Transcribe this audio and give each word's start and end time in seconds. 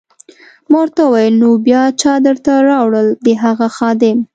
ما 0.69 0.77
ورته 0.81 1.01
وویل: 1.05 1.35
نو 1.41 1.49
بیا 1.65 1.81
چا 2.01 2.13
درته 2.25 2.53
راوړل؟ 2.69 3.07
د 3.25 3.27
هغه 3.43 3.67
خادم. 3.77 4.17